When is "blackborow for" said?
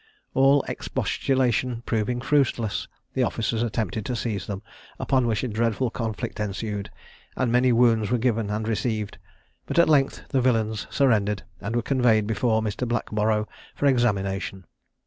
12.87-13.85